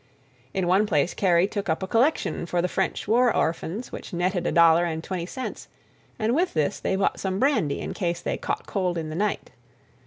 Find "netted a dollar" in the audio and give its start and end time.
4.13-4.83